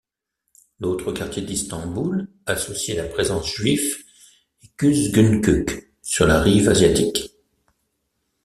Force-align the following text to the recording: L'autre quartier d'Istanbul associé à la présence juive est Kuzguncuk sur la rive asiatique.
L'autre 0.79 1.11
quartier 1.13 1.43
d'Istanbul 1.43 2.27
associé 2.47 2.99
à 2.99 3.03
la 3.03 3.07
présence 3.09 3.53
juive 3.53 4.03
est 4.63 4.75
Kuzguncuk 4.75 5.93
sur 6.01 6.25
la 6.25 6.41
rive 6.41 6.69
asiatique. 6.69 7.35